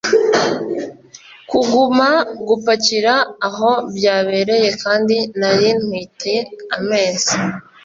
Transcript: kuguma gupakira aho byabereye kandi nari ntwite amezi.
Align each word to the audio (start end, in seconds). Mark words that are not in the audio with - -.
kuguma 1.49 2.09
gupakira 2.47 3.13
aho 3.47 3.69
byabereye 3.95 4.69
kandi 4.83 5.15
nari 5.39 5.69
ntwite 5.81 6.33
amezi. 6.77 7.35